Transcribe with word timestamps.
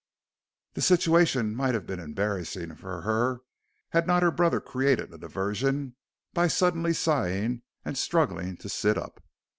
The 0.73 0.81
situation 0.81 1.53
might 1.55 1.75
have 1.75 1.85
been 1.85 1.99
embarrassing 1.99 2.73
for 2.73 3.01
her 3.03 3.41
had 3.89 4.07
not 4.07 4.23
her 4.23 4.31
brother 4.31 4.59
created 4.59 5.13
a 5.13 5.17
diversion 5.19 5.95
by 6.33 6.47
suddenly 6.47 6.91
sighing 6.91 7.61
and 7.85 7.95
struggling 7.95 8.57
to 8.57 8.67
sit 8.67 8.97
up. 8.97 9.23